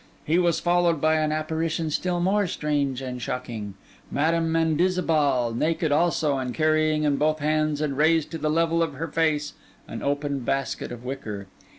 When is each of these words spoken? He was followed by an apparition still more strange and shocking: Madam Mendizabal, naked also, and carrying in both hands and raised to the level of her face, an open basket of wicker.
He 0.25 0.39
was 0.39 0.59
followed 0.59 0.99
by 0.99 1.17
an 1.17 1.31
apparition 1.31 1.91
still 1.91 2.19
more 2.19 2.47
strange 2.47 3.03
and 3.03 3.21
shocking: 3.21 3.75
Madam 4.09 4.51
Mendizabal, 4.51 5.53
naked 5.55 5.91
also, 5.91 6.39
and 6.39 6.55
carrying 6.55 7.03
in 7.03 7.17
both 7.17 7.37
hands 7.37 7.81
and 7.81 7.95
raised 7.95 8.31
to 8.31 8.39
the 8.39 8.49
level 8.49 8.81
of 8.81 8.95
her 8.95 9.09
face, 9.09 9.53
an 9.87 10.01
open 10.01 10.39
basket 10.39 10.91
of 10.91 11.05
wicker. 11.05 11.45